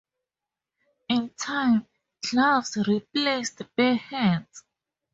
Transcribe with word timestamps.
In 1.09 1.29
time, 1.37 1.85
gloves 2.27 2.75
replaced 2.87 3.61
bare 3.77 3.97
hands. 3.97 4.63